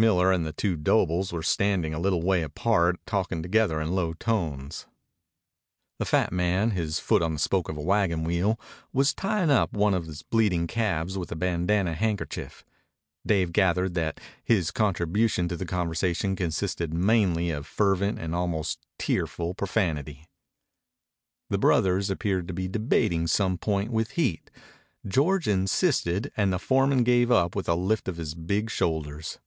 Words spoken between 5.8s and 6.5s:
The fat